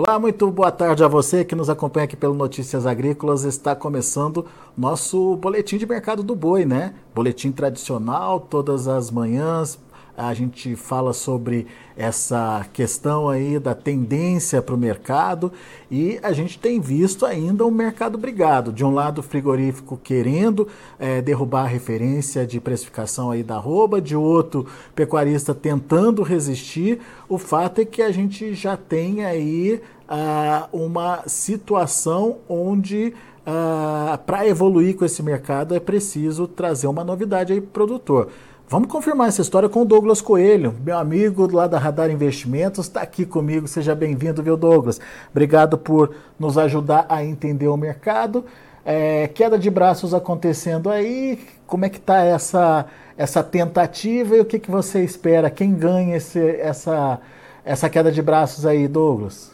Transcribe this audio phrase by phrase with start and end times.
[0.00, 3.42] Olá, muito boa tarde a você que nos acompanha aqui pelo Notícias Agrícolas.
[3.42, 6.94] Está começando nosso boletim de mercado do boi, né?
[7.12, 9.76] Boletim tradicional, todas as manhãs,
[10.18, 15.52] a gente fala sobre essa questão aí da tendência para o mercado
[15.88, 18.72] e a gente tem visto ainda um mercado brigado.
[18.72, 20.66] De um lado, frigorífico querendo
[20.98, 26.98] é, derrubar a referência de precificação aí da arroba, de outro, pecuarista tentando resistir.
[27.28, 33.14] O fato é que a gente já tem aí ah, uma situação onde
[33.46, 38.28] ah, para evoluir com esse mercado é preciso trazer uma novidade aí para o produtor.
[38.70, 43.00] Vamos confirmar essa história com o Douglas Coelho, meu amigo lá da Radar Investimentos, está
[43.00, 43.66] aqui comigo.
[43.66, 45.00] Seja bem-vindo, viu, Douglas?
[45.30, 48.44] Obrigado por nos ajudar a entender o mercado.
[48.84, 52.84] É, queda de braços acontecendo aí, como é que está essa,
[53.16, 55.48] essa tentativa e o que, que você espera?
[55.48, 57.20] Quem ganha esse, essa,
[57.64, 59.50] essa queda de braços aí, Douglas?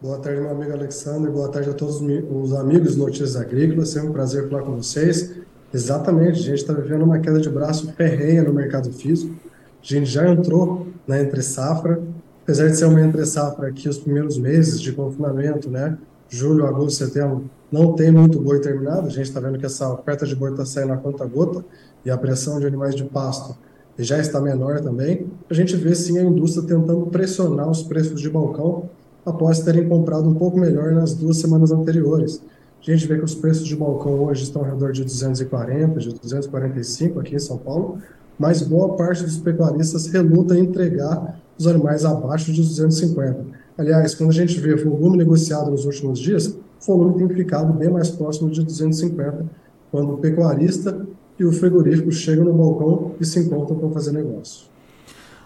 [0.00, 1.30] Boa tarde, meu amigo Alexandre.
[1.30, 3.94] Boa tarde a todos os amigos Notícias Agrícolas.
[3.98, 5.44] É um prazer falar com vocês.
[5.72, 9.34] Exatamente, a gente está vivendo uma queda de braço ferrenha no mercado físico.
[9.82, 12.00] A gente já entrou na entre safra,
[12.42, 15.98] apesar de ser uma entre safra aqui os primeiros meses de confinamento, né?
[16.28, 19.06] Julho, agosto, setembro, não tem muito boi terminado.
[19.06, 21.64] A gente está vendo que essa oferta de boi está saindo a conta gota
[22.04, 23.56] e a pressão de animais de pasto
[23.98, 25.26] já está menor também.
[25.48, 28.88] A gente vê sim a indústria tentando pressionar os preços de balcão
[29.24, 32.40] após terem comprado um pouco melhor nas duas semanas anteriores.
[32.80, 36.14] A gente vê que os preços de balcão hoje estão ao redor de 240, de
[36.14, 37.98] 245 aqui em São Paulo,
[38.38, 43.44] mas boa parte dos pecuaristas reluta em entregar os animais abaixo de 250.
[43.78, 47.72] Aliás, quando a gente vê o volume negociado nos últimos dias, o volume tem ficado
[47.72, 49.44] bem mais próximo de 250,
[49.90, 51.06] quando o pecuarista
[51.38, 54.66] e o frigorífico chegam no balcão e se encontram para fazer negócio.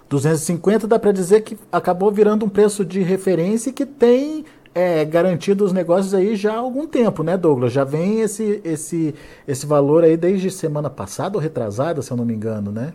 [0.09, 4.45] 250 dá para dizer que acabou virando um preço de referência que tem
[4.75, 7.73] é, garantido os negócios aí já há algum tempo, né, Douglas?
[7.73, 9.15] Já vem esse, esse,
[9.47, 12.93] esse valor aí desde semana passada ou retrasada, se eu não me engano, né?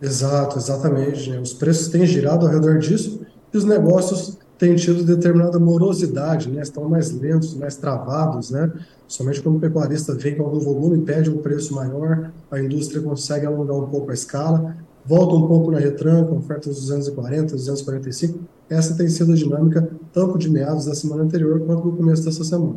[0.00, 1.30] Exato, exatamente.
[1.32, 6.62] Os preços têm girado ao redor disso e os negócios têm tido determinada morosidade, né?
[6.62, 8.72] Estão mais lentos, mais travados, né?
[9.08, 13.46] Somente quando o pecuarista vem com algum volume, pede um preço maior, a indústria consegue
[13.46, 18.38] alongar um pouco a escala, volta um pouco na retranca, oferta dos 240, 245.
[18.68, 22.44] Essa tem sido a dinâmica tanto de meados da semana anterior quanto no começo dessa
[22.44, 22.76] semana.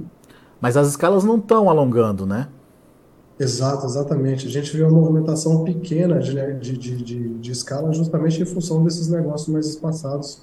[0.59, 2.47] Mas as escalas não estão alongando, né?
[3.39, 4.47] Exato, exatamente.
[4.47, 8.45] A gente vê uma movimentação pequena de, né, de, de, de, de escala justamente em
[8.45, 10.41] função desses negócios mais espaçados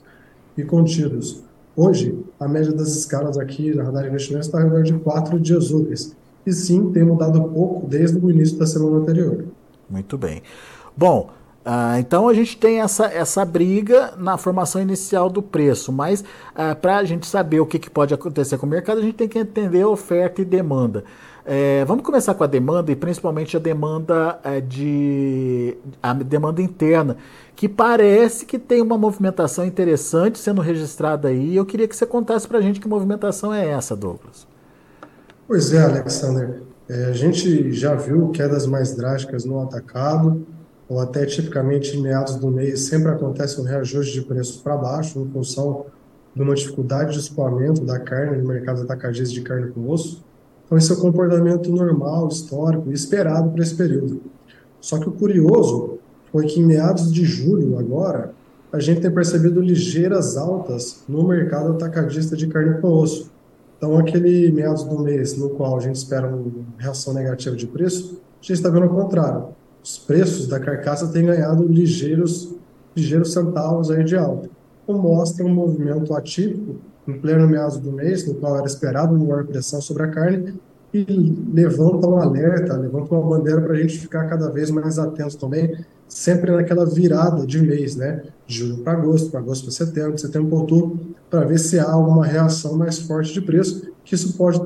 [0.56, 1.42] e contidos.
[1.76, 5.72] Hoje, a média das escalas aqui na Radar Investimentos está ao redor de quatro dias
[5.72, 6.14] úteis.
[6.46, 9.44] E sim, tem mudado pouco desde o início da semana anterior.
[9.90, 10.40] Muito bem.
[10.96, 11.30] Bom,
[11.64, 16.22] ah, então a gente tem essa, essa briga na formação inicial do preço, mas
[16.54, 19.14] ah, para a gente saber o que, que, pode acontecer com o mercado, a gente
[19.14, 21.04] tem que entender oferta e demanda.
[21.46, 27.18] É, vamos começar com a demanda e principalmente a demanda é, de a demanda interna,
[27.54, 31.56] que parece que tem uma movimentação interessante sendo registrada aí.
[31.56, 34.46] Eu queria que você contasse para a gente que movimentação é essa, Douglas.
[35.46, 36.62] Pois é, Alexander.
[36.88, 40.46] É, a gente já viu quedas mais drásticas no atacado
[40.94, 45.18] ou até tipicamente em meados do mês, sempre acontece um reajuste de preços para baixo,
[45.18, 45.86] em função
[46.32, 50.22] de uma dificuldade de escoamento da carne no mercado atacadista de carne com osso.
[50.64, 54.22] Então, esse é o comportamento normal, histórico e esperado para esse período.
[54.80, 55.98] Só que o curioso
[56.30, 58.32] foi que em meados de julho, agora,
[58.72, 63.32] a gente tem percebido ligeiras altas no mercado atacadista de carne com osso.
[63.78, 68.20] Então, aquele meados do mês no qual a gente espera uma reação negativa de preço,
[68.40, 69.48] a gente está vendo o contrário
[69.84, 72.54] os preços da carcaça têm ganhado ligeiros,
[72.96, 74.48] ligeiros centavos aí de alta.
[74.82, 79.26] Então, mostra um movimento atípico em pleno meados do mês, no qual era esperado uma
[79.26, 80.54] maior pressão sobre a carne,
[80.92, 85.36] e levanta um alerta, levanta uma bandeira para a gente ficar cada vez mais atento
[85.36, 85.76] também,
[86.08, 88.22] sempre naquela virada de mês, né?
[88.46, 91.90] De julho para agosto, para agosto para setembro, setembro para outubro, para ver se há
[91.90, 94.62] alguma reação mais forte de preço, que isso pode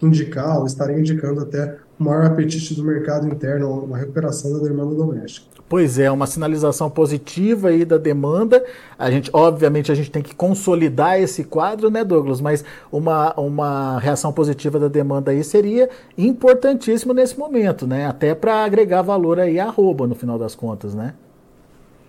[0.00, 4.94] indicar, ou estaria indicando até um maior apetite do mercado interno, uma recuperação da demanda
[4.94, 5.46] doméstica.
[5.68, 8.64] Pois é, uma sinalização positiva aí da demanda.
[8.98, 12.40] A gente, obviamente, a gente tem que consolidar esse quadro, né, Douglas?
[12.40, 18.06] Mas uma, uma reação positiva da demanda aí seria importantíssimo nesse momento, né?
[18.06, 21.14] Até para agregar valor aí à arroba, no final das contas, né?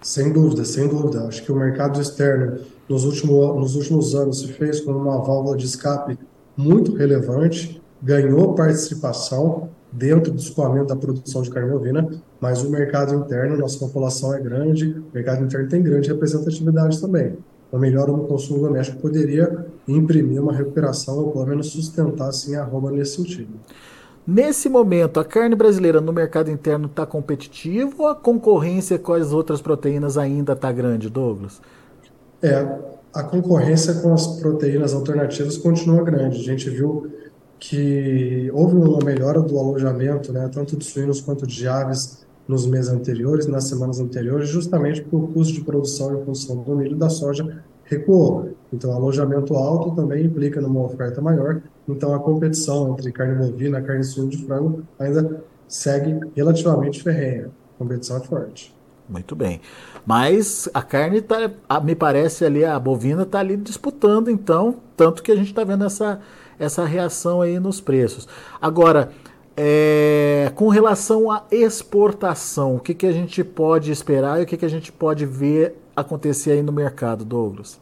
[0.01, 1.27] Sem dúvida, sem dúvida.
[1.27, 2.59] Acho que o mercado externo
[2.89, 6.17] nos últimos, nos últimos anos se fez como uma válvula de escape
[6.57, 12.07] muito relevante ganhou participação dentro do escoamento da produção de carne bovina,
[12.39, 17.37] mas o mercado interno, nossa população é grande, o mercado interno tem grande representatividade também.
[17.71, 22.61] uma melhora no consumo doméstico poderia imprimir uma recuperação ou pelo menos sustentar assim, a
[22.61, 23.53] arroba nesse sentido.
[24.25, 29.33] Nesse momento, a carne brasileira no mercado interno está competitiva ou a concorrência com as
[29.33, 31.59] outras proteínas ainda está grande, Douglas?
[32.41, 32.67] É,
[33.13, 36.39] a concorrência com as proteínas alternativas continua grande.
[36.39, 37.11] A gente viu
[37.61, 42.91] que houve uma melhora do alojamento, né, tanto de suínos quanto de aves, nos meses
[42.91, 46.99] anteriores, nas semanas anteriores, justamente porque o custo de produção em função do milho e
[46.99, 48.49] da soja recuou.
[48.73, 51.61] Então, alojamento alto também implica numa oferta maior.
[51.87, 57.51] Então, a competição entre carne bovina, carne suína de frango ainda segue relativamente ferrenha.
[57.75, 58.75] A competição é forte.
[59.07, 59.61] Muito bem.
[60.05, 61.51] Mas a carne tá,
[61.83, 65.83] me parece ali, a bovina está ali disputando, então, tanto que a gente está vendo
[65.83, 66.19] essa,
[66.57, 68.27] essa reação aí nos preços.
[68.61, 69.11] Agora,
[69.55, 74.57] é, com relação à exportação, o que, que a gente pode esperar e o que,
[74.57, 77.79] que a gente pode ver acontecer aí no mercado, Douglas?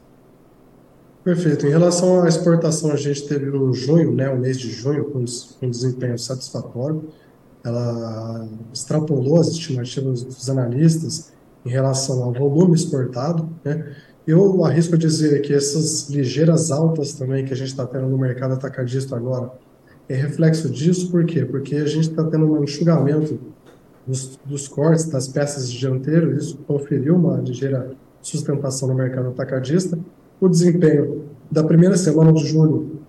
[1.23, 1.67] Perfeito.
[1.67, 5.19] Em relação à exportação, a gente teve no junho, né, o mês de junho, com,
[5.19, 7.09] um desempenho satisfatório.
[7.63, 11.31] Ela extrapolou as estimativas dos analistas
[11.65, 13.49] em relação ao volume exportado.
[13.63, 13.95] Né?
[14.25, 18.53] Eu arrisco dizer que essas ligeiras altas também que a gente está tendo no mercado
[18.53, 19.51] atacadista agora,
[20.07, 21.45] é reflexo disso, por quê?
[21.45, 23.39] Porque a gente está tendo um enxugamento
[24.07, 27.91] dos, dos, cortes das peças de dianteiro, isso conferiu uma ligeira
[28.21, 29.99] sustentação no mercado atacadista.
[30.41, 32.99] O desempenho da primeira semana de julho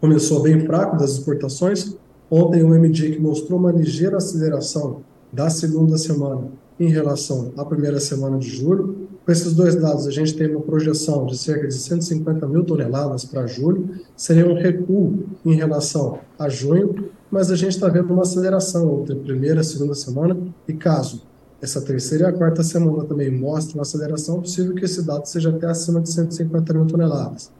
[0.00, 1.96] começou bem fraco das exportações.
[2.30, 5.02] Ontem o MDIC mostrou uma ligeira aceleração
[5.32, 9.08] da segunda semana em relação à primeira semana de julho.
[9.24, 13.24] Com esses dois dados, a gente tem uma projeção de cerca de 150 mil toneladas
[13.24, 18.22] para julho, seria um recuo em relação a junho, mas a gente está vendo uma
[18.22, 20.36] aceleração entre a primeira e a segunda semana,
[20.68, 21.22] e caso
[21.60, 25.26] essa terceira e a quarta semana também mostrem uma aceleração, é possível que esse dado
[25.26, 27.50] seja até acima de 150 mil toneladas.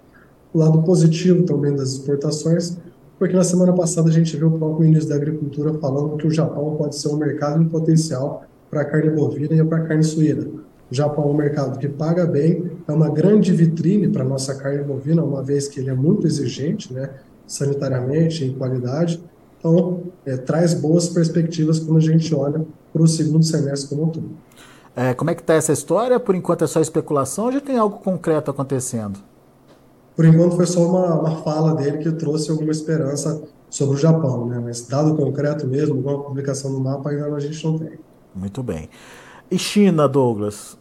[0.52, 2.76] O lado positivo também das exportações,
[3.18, 6.30] porque na semana passada a gente viu o próprio ministro da Agricultura falando que o
[6.30, 10.04] Japão pode ser um mercado em potencial para a carne bovina e para a carne
[10.04, 10.46] suína.
[10.90, 14.54] O Japão é um mercado que paga bem, é uma grande vitrine para a nossa
[14.54, 17.10] carne bovina, uma vez que ele é muito exigente, né,
[17.46, 19.22] sanitariamente, em qualidade.
[19.58, 24.08] Então, é, traz boas perspectivas quando a gente olha para o segundo semestre como um
[24.10, 24.30] todo.
[24.94, 26.20] É, como é que está essa história?
[26.20, 29.19] Por enquanto é só especulação ou já tem algo concreto acontecendo?
[30.16, 34.46] Por enquanto foi só uma, uma fala dele que trouxe alguma esperança sobre o Japão,
[34.46, 34.58] né?
[34.64, 37.98] mas dado concreto mesmo, alguma publicação no mapa, ainda a gente não tem.
[38.34, 38.88] Muito bem.
[39.50, 40.78] E China, Douglas?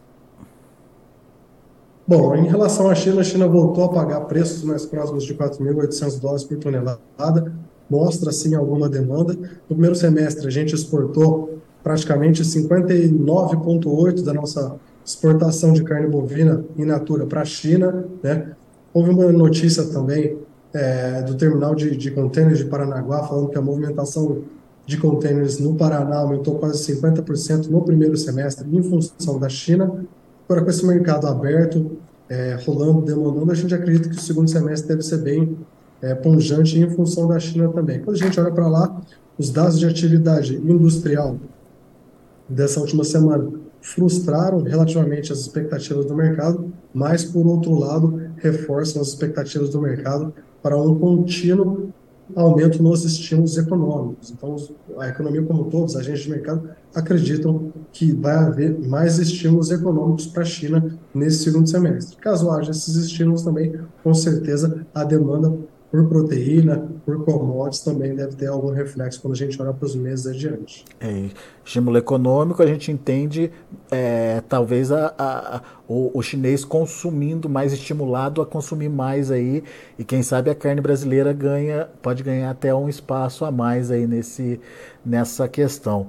[2.08, 6.20] Bom, em relação à China, a China voltou a pagar preços mais próximos de 4.800
[6.20, 7.52] dólares por tonelada,
[7.90, 9.34] mostra sim alguma demanda.
[9.34, 16.86] No primeiro semestre, a gente exportou praticamente 59,8% da nossa exportação de carne bovina in
[16.86, 18.06] natura para a China.
[18.24, 18.56] Né?
[18.96, 20.38] Houve uma notícia também
[20.74, 24.44] é, do terminal de, de contêineres de Paranaguá falando que a movimentação
[24.86, 30.06] de contêineres no Paraná aumentou quase 50% no primeiro semestre em função da China.
[30.48, 31.98] Agora, com esse mercado aberto,
[32.30, 35.58] é, rolando, demandando, a gente acredita que o segundo semestre deve ser bem
[36.02, 38.00] é, ponjante em função da China também.
[38.00, 39.02] Quando a gente olha para lá,
[39.38, 41.36] os dados de atividade industrial
[42.48, 49.10] dessa última semana frustraram relativamente as expectativas do mercado, mas, por outro lado, reforçam as
[49.10, 51.94] expectativas do mercado para um contínuo
[52.36, 54.32] aumento nos estímulos econômicos.
[54.32, 54.56] Então,
[54.98, 60.26] a economia como todos, os agentes de mercado, acreditam que vai haver mais estímulos econômicos
[60.26, 62.18] para a China nesse segundo semestre.
[62.18, 63.74] Caso haja esses estímulos também,
[64.04, 65.56] com certeza a demanda
[65.96, 69.96] por proteína, por commodities, também deve ter algum reflexo quando a gente olha para os
[69.96, 70.84] meses adiante.
[71.00, 71.30] É,
[71.64, 73.50] estímulo econômico, a gente entende
[73.90, 79.64] é, talvez a, a, o, o, chinês consumindo mais, estimulado a consumir mais aí,
[79.98, 84.06] e quem sabe a carne brasileira ganha, pode ganhar até um espaço a mais aí
[84.06, 84.60] nesse,
[85.06, 86.08] nessa questão.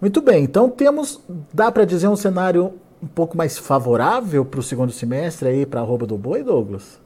[0.00, 1.20] Muito bem, então temos,
[1.54, 5.80] dá para dizer, um cenário um pouco mais favorável para o segundo semestre aí para
[5.80, 6.98] a roupa do boi, Douglas?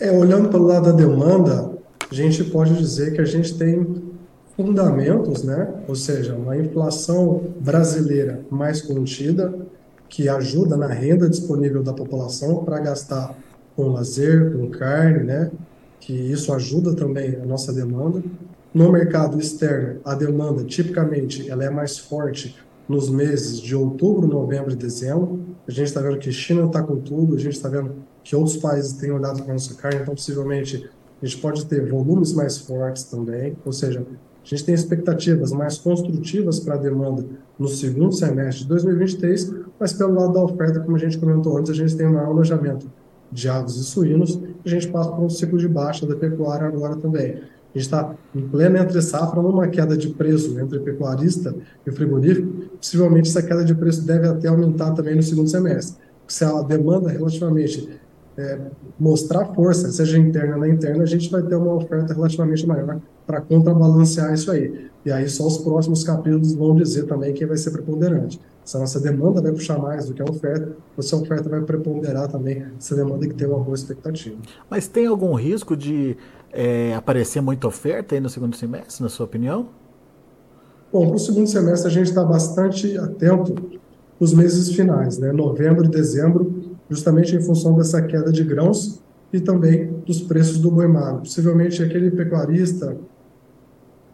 [0.00, 1.72] É, olhando pelo lado da demanda,
[2.10, 4.02] a gente pode dizer que a gente tem
[4.56, 5.72] fundamentos, né?
[5.86, 9.54] Ou seja, uma inflação brasileira mais contida,
[10.08, 13.36] que ajuda na renda disponível da população para gastar
[13.76, 15.50] com lazer, com carne, né?
[16.00, 18.22] Que isso ajuda também a nossa demanda.
[18.72, 22.56] No mercado externo, a demanda tipicamente ela é mais forte
[22.88, 25.40] nos meses de outubro, novembro e dezembro.
[25.66, 28.56] A gente está vendo que China está com tudo, a gente está vendo que outros
[28.56, 30.88] países têm olhado para a nossa carne, então possivelmente
[31.22, 34.04] a gente pode ter volumes mais fortes também, ou seja,
[34.44, 37.24] A gente tem expectativas mais construtivas para a demanda
[37.58, 41.70] no segundo semestre de 2023, mas pelo lado da oferta, como a gente comentou antes,
[41.70, 42.90] a gente tem um maior alojamento
[43.32, 46.94] de aves e suínos, a gente passa por um ciclo de baixa da pecuária agora
[46.96, 47.40] também.
[47.74, 51.52] A gente está em plena entre safra, numa queda de preço entre pecuarista
[51.84, 52.70] e frigorífico.
[52.76, 56.00] Possivelmente essa queda de preço deve até aumentar também no segundo semestre.
[56.28, 58.00] Se a demanda relativamente
[58.38, 58.60] é,
[58.98, 63.00] mostrar força, seja interna ou na interna, a gente vai ter uma oferta relativamente maior
[63.26, 64.88] para contrabalancear isso aí.
[65.04, 68.40] E aí só os próximos capítulos vão dizer também quem vai ser preponderante.
[68.64, 71.48] Se a nossa demanda vai puxar mais do que a oferta, ou se a oferta
[71.48, 74.36] vai preponderar também essa demanda que tem uma boa expectativa.
[74.70, 76.16] Mas tem algum risco de
[76.50, 79.68] é, aparecer muita oferta aí no segundo semestre, na sua opinião?
[80.90, 83.80] Bom, para o segundo semestre a gente está bastante atento
[84.18, 85.32] nos meses finais, né?
[85.32, 89.02] novembro e dezembro, justamente em função dessa queda de grãos
[89.32, 91.22] e também dos preços do boi magro.
[91.22, 92.96] Possivelmente aquele pecuarista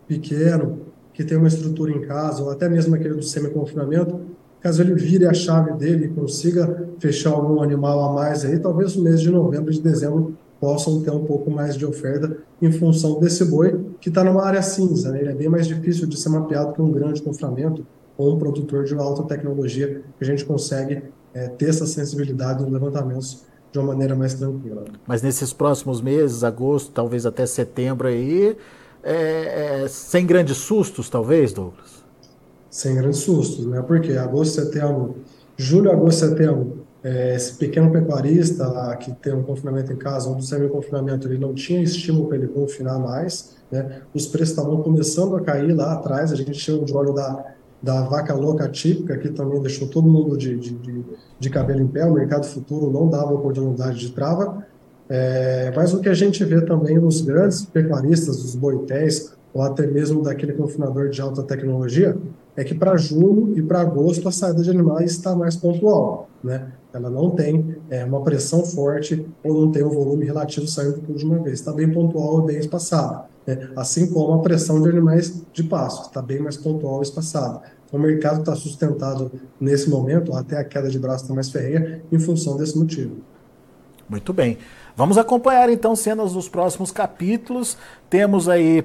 [0.08, 0.80] pequeno
[1.12, 4.18] que tem uma estrutura em casa, ou até mesmo aquele do semi-confinamento,
[4.60, 8.94] caso ele vire a chave dele e consiga fechar algum animal a mais aí, talvez
[8.96, 12.70] no mês de novembro e de dezembro possam ter um pouco mais de oferta em
[12.70, 15.10] função desse boi que está numa área cinza.
[15.10, 15.20] Né?
[15.20, 17.86] Ele é bem mais difícil de ser mapeado que um grande confinamento
[18.18, 21.02] ou um produtor de alta tecnologia que a gente consegue
[21.32, 24.84] é, ter essa sensibilidade nos levantamentos de uma maneira mais tranquila.
[25.06, 28.56] Mas nesses próximos meses, agosto, talvez até setembro aí,
[29.02, 31.99] é, é, sem grandes sustos, talvez, Douglas?
[32.70, 33.82] Sem grandes sustos, né?
[33.82, 35.16] Porque agosto, setembro,
[35.56, 40.34] julho, agosto, setembro, é, esse pequeno pecuarista lá, que tem um confinamento em casa, ou
[40.34, 44.02] do semi-confinamento, ele não tinha estímulo para ele confinar mais, né?
[44.14, 48.02] Os preços estavam começando a cair lá atrás, a gente tinha de óleo da, da
[48.02, 51.04] vaca louca típica, que também deixou todo mundo de, de, de,
[51.38, 54.64] de cabelo em pé, o mercado futuro não dava oportunidade de trava,
[55.08, 59.86] é, mas o que a gente vê também nos grandes pecuaristas, dos boitéis, ou até
[59.86, 62.16] mesmo daquele confinador de alta tecnologia,
[62.56, 66.72] é que para julho e para agosto a saída de animais está mais pontual, né?
[66.92, 71.18] Ela não tem é, uma pressão forte ou não tem um volume relativo saindo tudo
[71.18, 71.60] de uma vez.
[71.60, 73.24] Está bem pontual e bem espaçado.
[73.46, 73.70] Né?
[73.76, 77.62] Assim como a pressão de animais de pasto, está bem mais pontual e espaçada.
[77.86, 79.30] Então, o mercado está sustentado
[79.60, 83.18] nesse momento, até a queda de braço está mais ferreira, em função desse motivo.
[84.08, 84.58] Muito bem.
[84.96, 87.76] Vamos acompanhar então cenas dos próximos capítulos.
[88.08, 88.84] Temos aí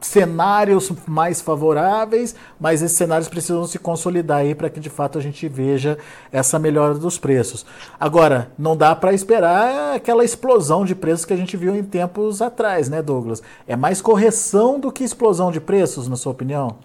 [0.00, 5.20] cenários mais favoráveis, mas esses cenários precisam se consolidar aí para que de fato a
[5.20, 5.98] gente veja
[6.32, 7.66] essa melhora dos preços.
[7.98, 12.40] Agora, não dá para esperar aquela explosão de preços que a gente viu em tempos
[12.40, 13.42] atrás, né, Douglas?
[13.66, 16.76] É mais correção do que explosão de preços, na sua opinião?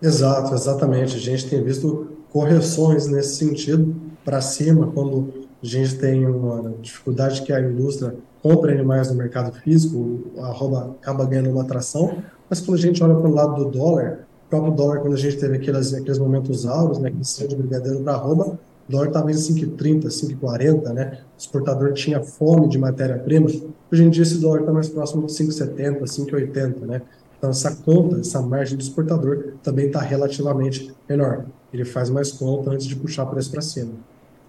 [0.00, 1.16] Exato, exatamente.
[1.16, 7.42] A gente tem visto correções nesse sentido para cima quando a gente tem uma dificuldade
[7.42, 12.18] que a indústria compra animais no mercado físico, arroba, acaba ganhando uma atração,
[12.50, 15.18] mas quando a gente olha para o lado do dólar, o próprio dólar, quando a
[15.18, 18.58] gente teve aqueles, aqueles momentos auros, né, que saiu de brigadeiro para arroba,
[18.88, 21.18] o dólar estava em 5,30, 5,40, né?
[21.36, 23.46] O exportador tinha fome de matéria-prima.
[23.90, 27.02] Hoje em dia esse dólar está mais próximo de 5,70, 5,80, né?
[27.38, 31.46] Então essa conta, essa margem do exportador também está relativamente menor.
[31.72, 33.92] Ele faz mais conta antes de puxar o preço para cima.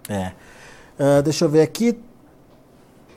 [0.09, 0.31] É.
[0.99, 1.97] Uh, deixa eu ver aqui.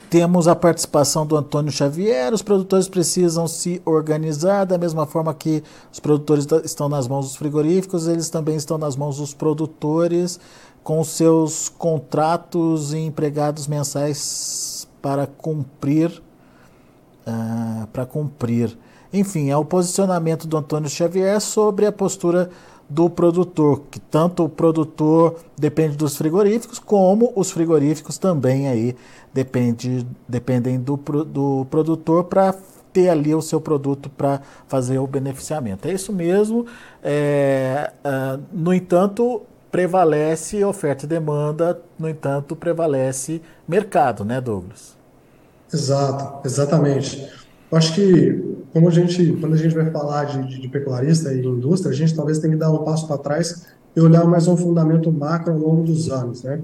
[0.09, 2.33] Temos a participação do Antônio Xavier.
[2.33, 5.61] Os produtores precisam se organizar da mesma forma que
[5.91, 10.39] os produtores estão nas mãos dos frigoríficos, eles também estão nas mãos dos produtores
[10.81, 16.23] com seus contratos e empregados mensais para cumprir.
[17.27, 18.77] Uh, para cumprir.
[19.11, 22.49] Enfim, é o posicionamento do Antônio Xavier sobre a postura
[22.89, 28.95] do produtor, que tanto o produtor depende dos frigoríficos, como os frigoríficos também aí
[29.33, 32.55] depende, dependem do, do produtor para
[32.93, 35.87] ter ali o seu produto para fazer o beneficiamento.
[35.87, 36.65] É isso mesmo.
[37.03, 44.95] É, uh, no entanto, prevalece oferta e demanda, no entanto, prevalece mercado, né, Douglas?
[45.71, 47.29] Exato, exatamente.
[47.71, 51.45] Acho que como a gente, quando a gente vai falar de, de, de pecuarista e
[51.45, 54.55] indústria, a gente talvez tenha que dar um passo para trás e olhar mais um
[54.55, 56.61] fundamento macro ao longo dos anos, né?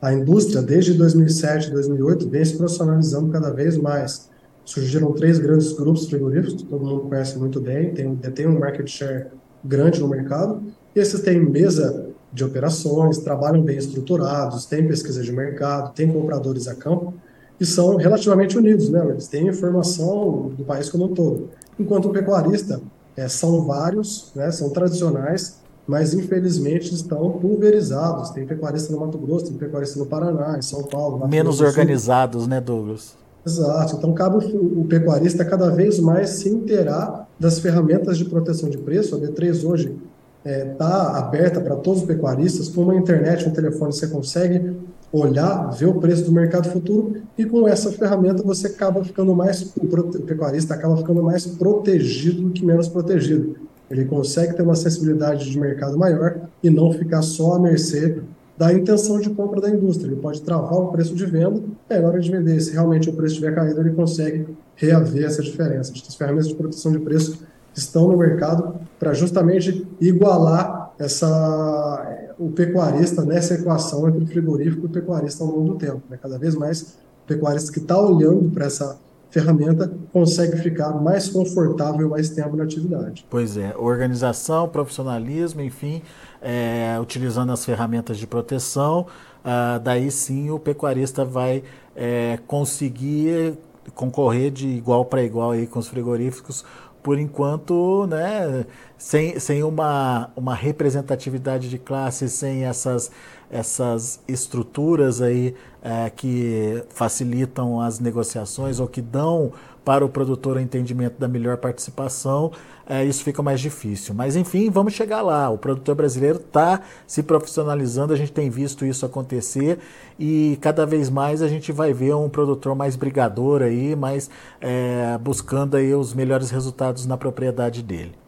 [0.00, 4.28] A indústria, desde 2007, 2008, vem se profissionalizando cada vez mais.
[4.64, 9.28] Surgiram três grandes grupos frigoríficos, que todo mundo conhece muito bem, tem um market share
[9.64, 10.62] grande no mercado,
[10.94, 16.68] e esses têm mesa de operações, trabalham bem estruturados, têm pesquisa de mercado, têm compradores
[16.68, 17.14] a campo,
[17.60, 19.04] e são relativamente unidos, né?
[19.08, 21.48] Eles têm informação do país como um todo.
[21.78, 22.80] Enquanto o pecuarista,
[23.16, 24.50] é, são vários, né?
[24.50, 28.30] São tradicionais, mas infelizmente estão pulverizados.
[28.30, 31.18] Tem pecuarista no Mato Grosso, tem pecuarista no Paraná, em São Paulo.
[31.18, 33.14] Mato Menos organizados, né, Douglas?
[33.46, 33.96] Exato.
[33.96, 38.76] Então cabe o, o pecuarista cada vez mais se inteirar das ferramentas de proteção de
[38.76, 39.14] preço.
[39.14, 39.96] A B3 hoje
[40.44, 42.68] está é, tá aberta para todos os pecuaristas.
[42.68, 44.76] Com uma internet, um telefone, você consegue
[45.12, 49.72] olhar, ver o preço do mercado futuro e com essa ferramenta você acaba ficando mais,
[49.76, 53.56] o pecuarista acaba ficando mais protegido do que menos protegido.
[53.90, 58.20] Ele consegue ter uma sensibilidade de mercado maior e não ficar só à mercê
[58.58, 60.08] da intenção de compra da indústria.
[60.08, 62.60] Ele pode travar o preço de venda, é hora de vender.
[62.60, 65.92] Se realmente o preço estiver caído, ele consegue reaver essa diferença.
[65.92, 67.44] As ferramentas de proteção de preço
[67.74, 74.86] estão no mercado para justamente igualar essa, o pecuarista nessa equação entre o frigorífico e
[74.86, 76.02] o pecuarista ao longo do tempo.
[76.08, 76.18] Né?
[76.20, 78.98] Cada vez mais o pecuarista que está olhando para essa
[79.30, 83.26] ferramenta consegue ficar mais confortável mais tempo na atividade.
[83.28, 86.02] Pois é, organização, profissionalismo, enfim,
[86.40, 89.06] é, utilizando as ferramentas de proteção,
[89.44, 91.62] ah, daí sim o pecuarista vai
[91.94, 93.58] é, conseguir
[93.94, 96.64] concorrer de igual para igual aí com os frigoríficos
[97.06, 98.66] por enquanto, né,
[98.98, 103.12] sem, sem uma, uma representatividade de classe, sem essas,
[103.48, 109.52] essas estruturas aí é, que facilitam as negociações ou que dão
[109.84, 112.50] para o produtor o entendimento da melhor participação,
[112.88, 114.14] é, isso fica mais difícil.
[114.14, 115.50] Mas enfim, vamos chegar lá.
[115.50, 119.78] O produtor brasileiro está se profissionalizando, a gente tem visto isso acontecer
[120.18, 125.18] e cada vez mais a gente vai ver um produtor mais brigador aí, mais é,
[125.18, 128.25] buscando aí os melhores resultados na propriedade dele.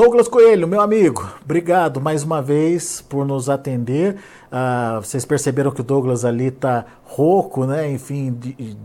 [0.00, 4.16] Douglas Coelho, meu amigo, obrigado mais uma vez por nos atender.
[4.46, 7.92] Uh, vocês perceberam que o Douglas ali está rouco, né?
[7.92, 8.78] Enfim, de, de,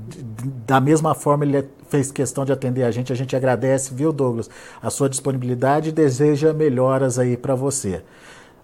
[0.67, 3.13] da mesma forma ele fez questão de atender a gente.
[3.13, 4.49] A gente agradece, viu, Douglas,
[4.81, 8.03] a sua disponibilidade e deseja melhoras aí para você.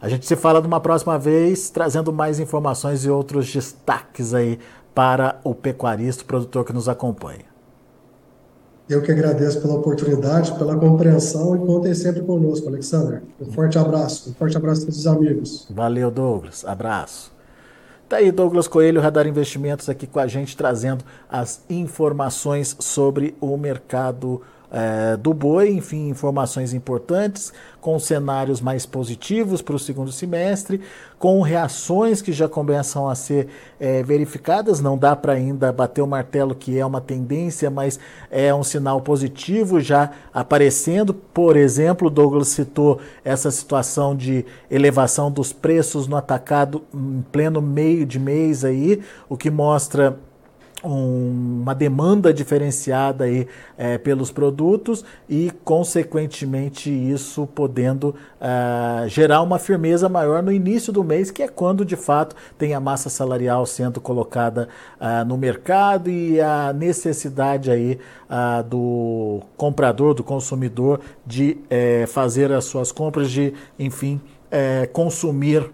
[0.01, 4.59] A gente se fala numa próxima vez, trazendo mais informações e outros destaques aí
[4.93, 7.50] para o pecuarista, o produtor que nos acompanha.
[8.91, 13.23] Eu que agradeço pela oportunidade, pela compreensão e contem sempre conosco, Alexander.
[13.39, 15.65] Um forte abraço, um forte abraço a todos os amigos.
[15.69, 16.65] Valeu, Douglas.
[16.65, 17.31] Abraço.
[18.09, 23.55] Tá aí Douglas Coelho, Radar Investimentos, aqui com a gente, trazendo as informações sobre o
[23.55, 30.79] mercado é, do boi, enfim, informações importantes, com cenários mais positivos para o segundo semestre,
[31.19, 33.47] com reações que já começam a ser
[33.79, 34.79] é, verificadas.
[34.79, 39.01] Não dá para ainda bater o martelo que é uma tendência, mas é um sinal
[39.01, 41.13] positivo já aparecendo.
[41.13, 48.05] Por exemplo, Douglas citou essa situação de elevação dos preços no atacado em pleno meio
[48.05, 50.17] de mês aí, o que mostra
[50.83, 60.09] uma demanda diferenciada aí, é, pelos produtos e, consequentemente, isso podendo uh, gerar uma firmeza
[60.09, 64.01] maior no início do mês, que é quando de fato tem a massa salarial sendo
[64.01, 64.67] colocada
[64.99, 72.51] uh, no mercado e a necessidade aí uh, do comprador, do consumidor, de eh, fazer
[72.51, 75.69] as suas compras, de, enfim, eh, consumir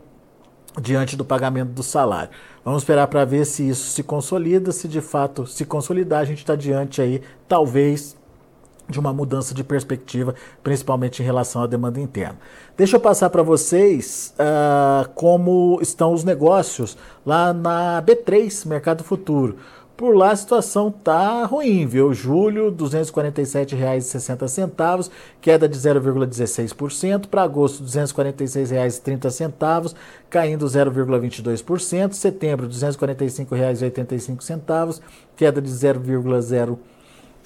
[0.81, 2.29] diante do pagamento do salário.
[2.67, 6.39] Vamos esperar para ver se isso se consolida, se de fato se consolidar, a gente
[6.39, 8.13] está diante aí, talvez,
[8.89, 12.37] de uma mudança de perspectiva, principalmente em relação à demanda interna.
[12.75, 19.55] Deixa eu passar para vocês uh, como estão os negócios lá na B3, Mercado Futuro.
[19.97, 22.13] Por lá a situação tá ruim, viu?
[22.13, 25.09] Julho, R$ 247,60,
[25.41, 27.25] queda de 0,16%.
[27.25, 29.95] Para agosto, R$ 246,30,
[30.29, 32.13] caindo 0,22%.
[32.13, 35.01] Setembro, R$ 245,85,
[35.35, 36.77] queda de 0,0%.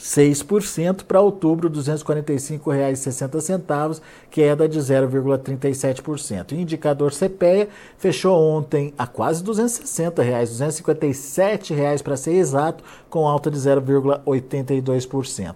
[0.01, 6.53] 6% para outubro, R$ 245,60, queda de 0,37%.
[6.53, 13.27] O indicador CPEA fechou ontem a quase 260 reais, 257 reais para ser exato, com
[13.27, 15.55] alta de 0,82%.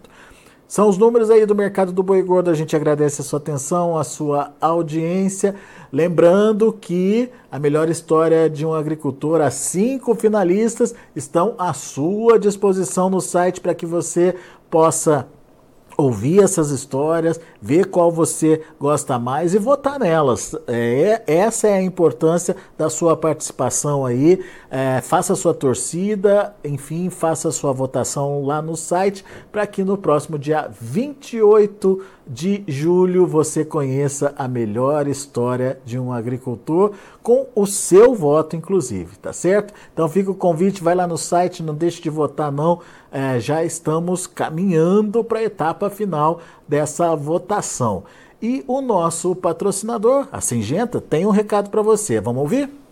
[0.67, 2.49] São os números aí do mercado do boi gordo.
[2.49, 5.55] A gente agradece a sua atenção, a sua audiência.
[5.91, 13.09] Lembrando que a melhor história de um agricultor, as cinco finalistas, estão à sua disposição
[13.09, 14.35] no site para que você
[14.69, 15.27] possa
[15.97, 20.55] ouvir essas histórias, ver qual você gosta mais e votar nelas.
[20.67, 24.43] É, essa é a importância da sua participação aí.
[24.69, 29.83] É, faça a sua torcida, enfim, faça a sua votação lá no site para que
[29.83, 37.47] no próximo dia 28 de julho você conheça a melhor história de um agricultor com
[37.55, 39.73] o seu voto, inclusive, tá certo?
[39.93, 42.81] Então fica o convite, vai lá no site, não deixe de votar não.
[43.11, 48.03] É, já estamos caminhando para a etapa final dessa votação.
[48.41, 52.19] E o nosso patrocinador, a Singenta, tem um recado para você.
[52.19, 52.84] Vamos ouvir?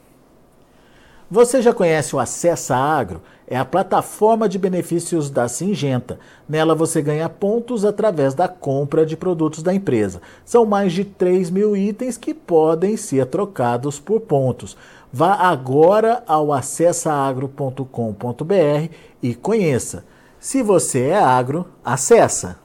[1.34, 3.20] Você já conhece o Acessa Agro?
[3.48, 6.20] É a plataforma de benefícios da Singenta.
[6.48, 10.22] Nela você ganha pontos através da compra de produtos da empresa.
[10.46, 14.78] São mais de 3 mil itens que podem ser trocados por pontos.
[15.12, 20.06] Vá agora ao acessaagro.com.br e conheça.
[20.40, 22.60] Se você é agro, acessa.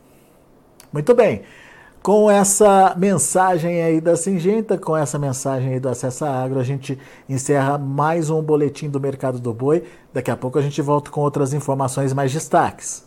[0.92, 1.40] Muito bem.
[2.08, 6.98] Com essa mensagem aí da Singenta, com essa mensagem aí do Acessa Agro, a gente
[7.28, 9.84] encerra mais um boletim do Mercado do Boi.
[10.10, 13.06] Daqui a pouco a gente volta com outras informações mais destaques.